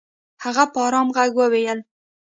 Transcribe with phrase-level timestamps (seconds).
[0.43, 1.79] هغه په ارام ږغ وويل.